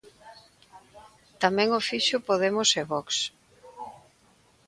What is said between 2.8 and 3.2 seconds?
e Vox.